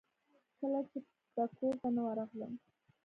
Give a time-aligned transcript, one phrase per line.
[0.57, 0.97] کله چې
[1.35, 2.53] به کورته نه ورغلم.